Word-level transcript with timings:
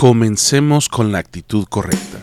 Comencemos 0.00 0.88
con 0.88 1.12
la 1.12 1.18
actitud 1.18 1.66
correcta. 1.68 2.20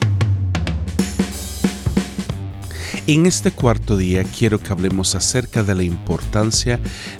En 3.05 3.27
este 3.27 3.51
cuarto 3.51 3.97
día 3.97 4.23
quiero 4.23 4.57
que 4.57 4.71
hablemos 4.71 5.13
acerca 5.13 5.61
de 5.61 5.75
la 5.75 5.83
importancia 5.83 6.79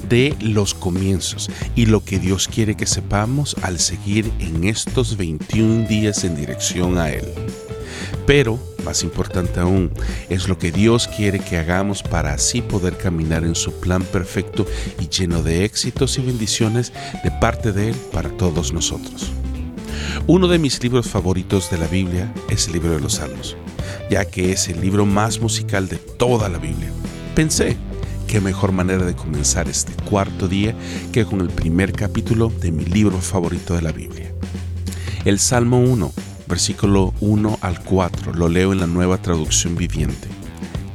de 0.09 0.35
los 0.39 0.73
comienzos 0.73 1.51
y 1.75 1.85
lo 1.85 2.04
que 2.04 2.17
Dios 2.17 2.47
quiere 2.47 2.73
que 2.73 2.88
sepamos 2.88 3.55
al 3.62 3.78
seguir 3.78 4.31
en 4.39 4.63
estos 4.63 5.15
21 5.15 5.88
días 5.88 6.23
en 6.23 6.35
dirección 6.35 6.98
a 6.98 7.12
Él. 7.12 7.26
Pero, 8.26 8.58
más 8.84 9.04
importante 9.04 9.60
aún, 9.60 9.92
es 10.28 10.48
lo 10.48 10.58
que 10.58 10.71
Dios 10.71 11.08
quiere 11.08 11.38
que 11.38 11.58
hagamos 11.58 12.02
para 12.02 12.34
así 12.34 12.64
poder 12.64 12.98
caminar 12.98 13.44
en 13.44 13.54
su 13.54 13.80
plan 13.80 14.02
perfecto 14.02 14.66
y 15.00 15.08
lleno 15.08 15.44
de 15.44 15.66
éxitos 15.66 16.18
y 16.18 16.24
bendiciones 16.24 16.94
de 17.24 17.30
parte 17.30 17.74
de 17.74 17.89
Él 17.89 17.96
para 18.12 18.30
todos 18.30 18.74
nosotros. 18.74 19.32
Uno 20.28 20.48
de 20.48 20.59
mis 20.59 20.84
libros 20.84 21.07
favoritos 21.07 21.71
de 21.71 21.78
la 21.78 21.88
Biblia 21.88 22.34
es 22.50 22.68
el 22.68 22.74
libro 22.74 22.92
de 22.92 23.00
los 23.00 23.14
Salmos 23.15 23.57
ya 24.10 24.25
que 24.25 24.51
es 24.51 24.68
el 24.68 24.82
libro 24.82 25.06
más 25.06 25.39
musical 25.39 25.88
de 25.88 25.97
toda 25.97 26.50
la 26.50 26.57
Biblia. 26.57 26.92
Pensé, 27.36 27.78
qué 28.28 28.42
mejor 28.42 28.71
manera 28.71 29.06
de 29.06 29.15
comenzar 29.15 29.68
este 29.68 29.93
cuarto 30.04 30.48
día 30.48 30.75
que 31.11 31.25
con 31.25 31.42
el 31.42 31.50
primer 31.50 31.93
capítulo 31.93 32.52
de 32.61 32.72
mi 32.72 32.86
libro 32.86 33.20
favorito 33.20 33.75
de 33.75 33.81
la 33.81 33.92
Biblia. 33.92 34.31
El 35.25 35.39
Salmo 35.39 35.80
1, 35.80 36.11
versículo 36.48 37.14
1 37.20 37.59
al 37.62 37.84
4, 37.84 38.34
lo 38.34 38.48
leo 38.48 38.72
en 38.72 38.80
la 38.80 38.88
nueva 38.88 39.22
traducción 39.22 39.75
viviente. 39.75 40.28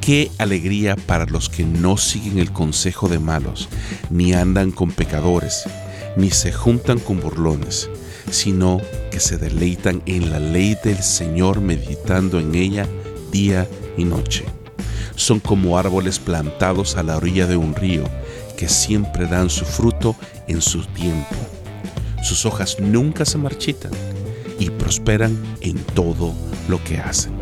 Qué 0.01 0.31
alegría 0.39 0.97
para 0.97 1.27
los 1.27 1.49
que 1.49 1.65
no 1.65 1.97
siguen 1.97 2.39
el 2.39 2.51
consejo 2.51 3.09
de 3.09 3.21
malos, 3.21 3.69
ni 4.11 4.33
andan 4.33 4.73
con 4.73 4.91
pecadores, 4.91 5.65
ni 6.17 6.31
se 6.31 6.51
juntan 6.51 6.99
con 6.99 7.21
burlones, 7.21 7.89
sino 8.31 8.81
que 9.11 9.21
se 9.21 9.39
deleitan 9.39 10.03
en 10.07 10.31
la 10.31 10.39
ley 10.39 10.77
del 10.83 11.03
Señor 11.03 11.61
meditando 11.61 12.39
en 12.39 12.55
ella 12.55 12.89
día 13.31 13.69
y 13.97 14.05
noche. 14.05 14.45
Son 15.15 15.41
como 15.41 15.79
árboles 15.79 16.19
plantados 16.19 16.97
a 16.97 17.03
la 17.03 17.17
orilla 17.17 17.47
de 17.47 17.57
un 17.57 17.75
río 17.75 18.05
que 18.57 18.69
siempre 18.69 19.27
dan 19.27 19.51
su 19.51 19.65
fruto 19.65 20.17
en 20.47 20.63
su 20.63 20.85
tiempo. 20.87 21.37
Sus 22.23 22.47
hojas 22.47 22.79
nunca 22.81 23.25
se 23.25 23.39
marchitan 23.39 23.93
y 24.59 24.71
prosperan 24.71 25.37
en 25.61 25.77
todo 25.79 26.33
lo 26.69 26.83
que 26.85 26.99
hacen. 26.99 27.33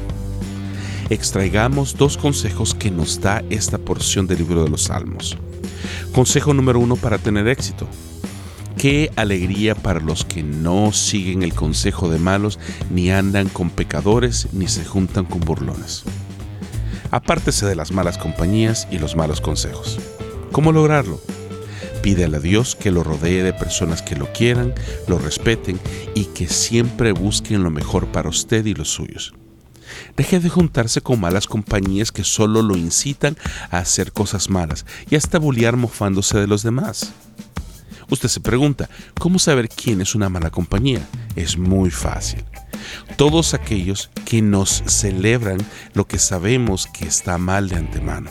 Extraigamos 1.10 1.96
dos 1.96 2.16
consejos 2.16 2.74
que 2.74 2.90
nos 2.90 3.20
da 3.20 3.42
esta 3.50 3.78
porción 3.78 4.26
del 4.26 4.38
libro 4.38 4.64
de 4.64 4.70
los 4.70 4.84
Salmos. 4.84 5.36
Consejo 6.12 6.54
número 6.54 6.78
uno 6.78 6.96
para 6.96 7.18
tener 7.18 7.48
éxito. 7.48 7.86
Qué 8.80 9.12
alegría 9.16 9.74
para 9.74 10.00
los 10.00 10.24
que 10.24 10.42
no 10.42 10.90
siguen 10.94 11.42
el 11.42 11.52
consejo 11.52 12.08
de 12.08 12.18
malos, 12.18 12.58
ni 12.88 13.10
andan 13.10 13.50
con 13.50 13.68
pecadores, 13.68 14.48
ni 14.54 14.68
se 14.68 14.86
juntan 14.86 15.26
con 15.26 15.40
burlones. 15.40 16.04
Apártese 17.10 17.66
de 17.66 17.76
las 17.76 17.92
malas 17.92 18.16
compañías 18.16 18.88
y 18.90 18.98
los 18.98 19.16
malos 19.16 19.42
consejos. 19.42 19.98
¿Cómo 20.50 20.72
lograrlo? 20.72 21.20
Pídele 22.00 22.38
a 22.38 22.40
Dios 22.40 22.74
que 22.74 22.90
lo 22.90 23.04
rodee 23.04 23.42
de 23.42 23.52
personas 23.52 24.00
que 24.00 24.16
lo 24.16 24.32
quieran, 24.32 24.72
lo 25.06 25.18
respeten 25.18 25.78
y 26.14 26.24
que 26.24 26.48
siempre 26.48 27.12
busquen 27.12 27.62
lo 27.62 27.70
mejor 27.70 28.06
para 28.06 28.30
usted 28.30 28.64
y 28.64 28.72
los 28.72 28.88
suyos. 28.88 29.34
Deje 30.16 30.40
de 30.40 30.48
juntarse 30.48 31.02
con 31.02 31.20
malas 31.20 31.46
compañías 31.46 32.12
que 32.12 32.24
solo 32.24 32.62
lo 32.62 32.78
incitan 32.78 33.36
a 33.70 33.76
hacer 33.76 34.12
cosas 34.12 34.48
malas 34.48 34.86
y 35.10 35.16
hasta 35.16 35.38
bullear 35.38 35.76
mofándose 35.76 36.38
de 36.38 36.46
los 36.46 36.62
demás. 36.62 37.12
Usted 38.10 38.28
se 38.28 38.40
pregunta, 38.40 38.90
¿cómo 39.18 39.38
saber 39.38 39.68
quién 39.68 40.00
es 40.00 40.16
una 40.16 40.28
mala 40.28 40.50
compañía? 40.50 41.00
Es 41.36 41.56
muy 41.56 41.90
fácil. 41.90 42.44
Todos 43.16 43.54
aquellos 43.54 44.10
que 44.24 44.42
nos 44.42 44.82
celebran 44.86 45.58
lo 45.94 46.06
que 46.06 46.18
sabemos 46.18 46.88
que 46.88 47.06
está 47.06 47.38
mal 47.38 47.68
de 47.68 47.76
antemano. 47.76 48.30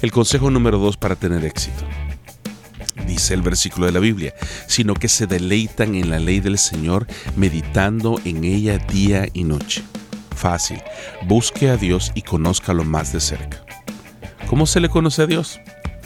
El 0.00 0.12
consejo 0.12 0.50
número 0.50 0.78
dos 0.78 0.96
para 0.96 1.16
tener 1.16 1.44
éxito. 1.44 1.84
Dice 3.06 3.34
el 3.34 3.42
versículo 3.42 3.86
de 3.86 3.92
la 3.92 4.00
Biblia, 4.00 4.34
sino 4.66 4.94
que 4.94 5.08
se 5.08 5.26
deleitan 5.26 5.94
en 5.94 6.10
la 6.10 6.18
ley 6.18 6.40
del 6.40 6.58
Señor, 6.58 7.06
meditando 7.36 8.18
en 8.24 8.44
ella 8.44 8.78
día 8.78 9.28
y 9.32 9.44
noche. 9.44 9.82
Fácil, 10.34 10.80
busque 11.26 11.68
a 11.68 11.76
Dios 11.76 12.12
y 12.14 12.22
conózcalo 12.22 12.84
más 12.84 13.12
de 13.12 13.20
cerca. 13.20 13.65
¿Cómo 14.48 14.66
se 14.66 14.80
le 14.80 14.88
conoce 14.88 15.22
a 15.22 15.26
Dios? 15.26 15.60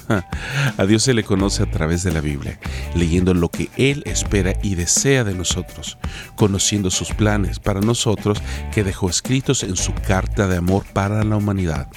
A 0.76 0.86
Dios 0.86 1.04
se 1.04 1.14
le 1.14 1.22
conoce 1.22 1.62
a 1.62 1.70
través 1.70 2.02
de 2.02 2.10
la 2.10 2.20
Biblia, 2.20 2.58
leyendo 2.96 3.32
lo 3.32 3.48
que 3.48 3.68
Él 3.76 4.02
espera 4.06 4.54
y 4.60 4.74
desea 4.74 5.22
de 5.22 5.34
nosotros, 5.34 5.98
conociendo 6.34 6.90
sus 6.90 7.12
planes 7.12 7.60
para 7.60 7.80
nosotros 7.80 8.42
que 8.72 8.82
dejó 8.82 9.08
escritos 9.08 9.62
en 9.62 9.76
su 9.76 9.94
carta 9.94 10.48
de 10.48 10.56
amor 10.56 10.84
para 10.92 11.22
la 11.22 11.36
humanidad. 11.36 11.88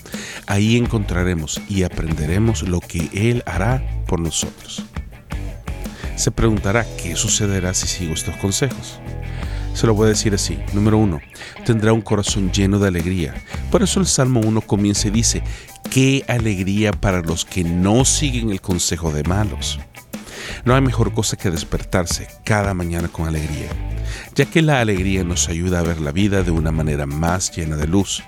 Ahí 0.46 0.78
encontraremos 0.78 1.60
y 1.68 1.84
aprenderemos 1.84 2.62
lo 2.64 2.82
que 2.82 3.10
Él 3.14 3.42
hará 3.48 3.84
por 4.06 4.20
nosotros. 4.20 4.84
Se 6.16 6.30
preguntará 6.30 6.86
qué 7.02 7.16
sucederá 7.16 7.74
si 7.74 7.88
sigo 7.88 8.14
estos 8.14 8.36
consejos. 8.38 9.00
Se 9.74 9.88
lo 9.88 9.96
voy 9.96 10.06
a 10.06 10.10
decir 10.10 10.36
así. 10.36 10.60
Número 10.74 11.00
uno, 11.00 11.20
tendrá 11.66 11.94
un 11.94 12.02
corazón 12.02 12.52
lleno 12.52 12.78
de 12.78 12.88
alegría. 12.88 13.34
Por 13.72 13.82
eso 13.82 14.00
el 14.00 14.06
Salmo 14.06 14.40
1 14.40 14.62
comienza 14.62 15.08
y 15.08 15.12
dice, 15.12 15.42
qué 15.94 16.26
alegría 16.28 16.92
para 16.92 17.22
los 17.22 17.46
que 17.46 17.64
no 17.64 18.04
siguen 18.04 18.50
el 18.50 18.62
consejo 18.62 19.12
de 19.12 19.22
malos. 19.26 19.80
No 20.66 20.74
hay 20.74 20.82
mejor 20.82 21.14
cosa 21.14 21.38
que 21.38 21.52
despertarse 21.52 22.28
cada 22.44 22.74
mañana 22.74 23.10
con 23.10 23.28
alegría, 23.28 23.70
ya 24.34 24.46
que 24.46 24.64
la 24.64 24.82
alegría 24.82 25.24
nos 25.24 25.50
ayuda 25.50 25.80
a 25.80 25.84
ver 25.84 26.02
la 26.02 26.12
vida 26.12 26.42
de 26.42 26.50
una 26.50 26.72
manera 26.72 27.06
más 27.06 27.56
llena 27.56 27.76
de 27.76 27.86
luz, 27.86 28.24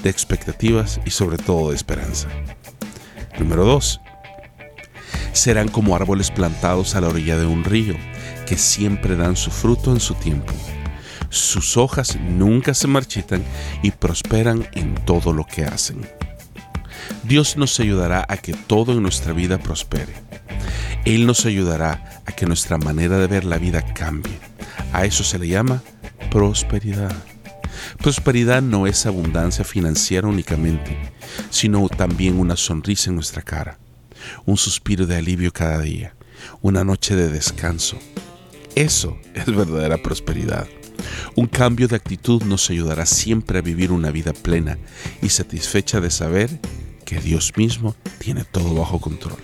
de 0.00 0.10
expectativas 0.10 1.00
y 1.04 1.10
sobre 1.10 1.38
todo 1.38 1.70
de 1.70 1.76
esperanza. 1.76 2.28
Número 3.36 3.64
2. 3.64 4.00
Serán 5.32 5.66
como 5.66 5.96
árboles 5.96 6.30
plantados 6.30 6.94
a 6.94 7.00
la 7.00 7.08
orilla 7.08 7.36
de 7.36 7.46
un 7.46 7.64
río, 7.64 7.96
que 8.46 8.56
siempre 8.56 9.16
dan 9.16 9.34
su 9.34 9.50
fruto 9.50 9.90
en 9.90 9.98
su 9.98 10.14
tiempo. 10.14 10.52
Sus 11.30 11.76
hojas 11.78 12.16
nunca 12.20 12.74
se 12.74 12.86
marchitan 12.86 13.42
y 13.82 13.90
prosperan 13.90 14.68
en 14.72 14.94
todo 15.04 15.32
lo 15.32 15.44
que 15.44 15.64
hacen. 15.64 16.06
Dios 17.28 17.58
nos 17.58 17.78
ayudará 17.78 18.24
a 18.26 18.38
que 18.38 18.54
todo 18.54 18.92
en 18.92 19.02
nuestra 19.02 19.34
vida 19.34 19.58
prospere. 19.58 20.14
Él 21.04 21.26
nos 21.26 21.44
ayudará 21.44 22.22
a 22.24 22.32
que 22.32 22.46
nuestra 22.46 22.78
manera 22.78 23.18
de 23.18 23.26
ver 23.26 23.44
la 23.44 23.58
vida 23.58 23.82
cambie. 23.92 24.38
A 24.94 25.04
eso 25.04 25.22
se 25.22 25.38
le 25.38 25.46
llama 25.46 25.82
prosperidad. 26.30 27.14
Prosperidad 27.98 28.62
no 28.62 28.86
es 28.86 29.04
abundancia 29.04 29.62
financiera 29.62 30.26
únicamente, 30.26 30.96
sino 31.50 31.86
también 31.90 32.38
una 32.38 32.56
sonrisa 32.56 33.10
en 33.10 33.16
nuestra 33.16 33.42
cara, 33.42 33.78
un 34.46 34.56
suspiro 34.56 35.06
de 35.06 35.16
alivio 35.16 35.52
cada 35.52 35.80
día, 35.80 36.14
una 36.62 36.82
noche 36.82 37.14
de 37.14 37.28
descanso. 37.28 37.98
Eso 38.74 39.18
es 39.34 39.44
verdadera 39.44 39.98
prosperidad. 39.98 40.66
Un 41.34 41.46
cambio 41.46 41.88
de 41.88 41.96
actitud 41.96 42.42
nos 42.44 42.70
ayudará 42.70 43.04
siempre 43.04 43.58
a 43.58 43.62
vivir 43.62 43.92
una 43.92 44.10
vida 44.10 44.32
plena 44.32 44.78
y 45.20 45.28
satisfecha 45.28 46.00
de 46.00 46.10
saber 46.10 46.58
que 47.08 47.20
Dios 47.20 47.54
mismo 47.56 47.96
tiene 48.18 48.44
todo 48.44 48.74
bajo 48.74 49.00
control. 49.00 49.38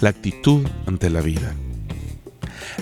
La 0.00 0.08
actitud 0.08 0.66
ante 0.86 1.10
la 1.10 1.20
vida. 1.20 1.54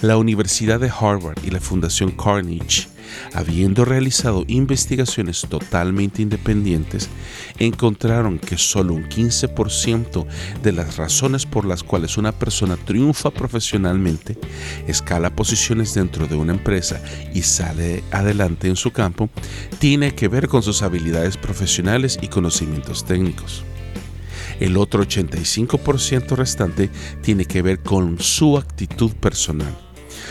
La 0.03 0.17
Universidad 0.17 0.79
de 0.79 0.89
Harvard 0.89 1.43
y 1.45 1.51
la 1.51 1.59
Fundación 1.59 2.13
Carnegie 2.13 2.87
habiendo 3.33 3.85
realizado 3.85 4.45
investigaciones 4.49 5.47
totalmente 5.49 6.23
independientes, 6.23 7.09
encontraron 7.59 8.39
que 8.39 8.59
solo 8.59 8.95
un 8.95 9.09
15% 9.09 10.27
de 10.63 10.73
las 10.73 10.97
razones 10.97 11.47
por 11.47 11.65
las 11.65 11.83
cuales 11.83 12.17
una 12.17 12.33
persona 12.33 12.77
triunfa 12.77 13.31
profesionalmente, 13.31 14.39
escala 14.87 15.35
posiciones 15.35 15.95
dentro 15.95 16.27
de 16.27 16.37
una 16.37 16.53
empresa 16.53 17.01
y 17.35 17.43
sale 17.43 18.03
adelante 18.11 18.69
en 18.69 18.77
su 18.77 18.91
campo, 18.91 19.31
tiene 19.79 20.15
que 20.15 20.29
ver 20.29 20.49
con 20.49 20.63
sus 20.63 20.83
habilidades 20.83 21.37
profesionales 21.37 22.19
y 22.21 22.29
conocimientos 22.29 23.05
técnicos. 23.05 23.65
El 24.61 24.77
otro 24.77 25.03
85% 25.03 26.37
restante 26.37 26.91
tiene 27.23 27.45
que 27.45 27.63
ver 27.63 27.81
con 27.81 28.21
su 28.21 28.57
actitud 28.57 29.13
personal 29.13 29.75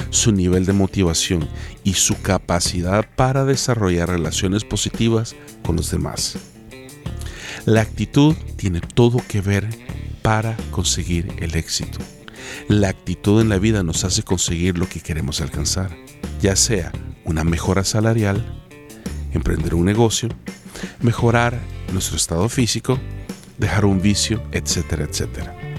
su 0.09 0.31
nivel 0.31 0.65
de 0.65 0.73
motivación 0.73 1.47
y 1.83 1.93
su 1.93 2.21
capacidad 2.21 3.05
para 3.15 3.45
desarrollar 3.45 4.09
relaciones 4.09 4.63
positivas 4.63 5.35
con 5.63 5.75
los 5.75 5.91
demás. 5.91 6.37
La 7.65 7.81
actitud 7.81 8.35
tiene 8.57 8.81
todo 8.81 9.21
que 9.27 9.41
ver 9.41 9.67
para 10.21 10.57
conseguir 10.71 11.33
el 11.39 11.55
éxito. 11.55 11.99
La 12.67 12.89
actitud 12.89 13.41
en 13.41 13.49
la 13.49 13.57
vida 13.57 13.83
nos 13.83 14.03
hace 14.03 14.23
conseguir 14.23 14.77
lo 14.77 14.87
que 14.87 15.01
queremos 15.01 15.41
alcanzar, 15.41 15.95
ya 16.41 16.55
sea 16.55 16.91
una 17.25 17.43
mejora 17.43 17.83
salarial, 17.83 18.43
emprender 19.33 19.75
un 19.75 19.85
negocio, 19.85 20.29
mejorar 21.01 21.59
nuestro 21.91 22.17
estado 22.17 22.49
físico, 22.49 22.99
dejar 23.57 23.85
un 23.85 24.01
vicio, 24.01 24.43
etcétera, 24.51 25.05
etcétera. 25.05 25.72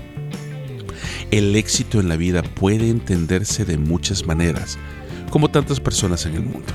El 1.30 1.56
éxito 1.56 2.00
en 2.00 2.08
la 2.08 2.16
vida 2.16 2.42
puede 2.42 2.88
entenderse 2.88 3.64
de 3.64 3.78
muchas 3.78 4.26
maneras, 4.26 4.78
como 5.30 5.50
tantas 5.50 5.80
personas 5.80 6.26
en 6.26 6.34
el 6.34 6.42
mundo. 6.42 6.72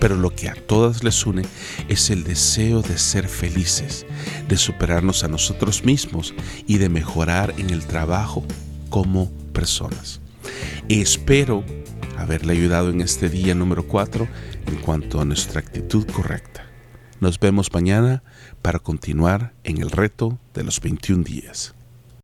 Pero 0.00 0.14
lo 0.14 0.30
que 0.34 0.48
a 0.48 0.54
todas 0.54 1.02
les 1.02 1.26
une 1.26 1.42
es 1.88 2.10
el 2.10 2.22
deseo 2.22 2.82
de 2.82 2.98
ser 2.98 3.28
felices, 3.28 4.06
de 4.48 4.56
superarnos 4.56 5.24
a 5.24 5.28
nosotros 5.28 5.84
mismos 5.84 6.34
y 6.66 6.78
de 6.78 6.88
mejorar 6.88 7.54
en 7.58 7.70
el 7.70 7.84
trabajo 7.86 8.44
como 8.90 9.30
personas. 9.52 10.20
Espero 10.88 11.64
haberle 12.16 12.52
ayudado 12.52 12.90
en 12.90 13.00
este 13.00 13.28
día 13.28 13.54
número 13.54 13.86
4 13.86 14.28
en 14.66 14.76
cuanto 14.76 15.20
a 15.20 15.24
nuestra 15.24 15.60
actitud 15.60 16.06
correcta. 16.06 16.64
Nos 17.20 17.40
vemos 17.40 17.72
mañana 17.72 18.22
para 18.62 18.78
continuar 18.78 19.52
en 19.64 19.78
el 19.82 19.90
reto 19.90 20.38
de 20.54 20.62
los 20.62 20.80
21 20.80 21.24
días. 21.24 21.74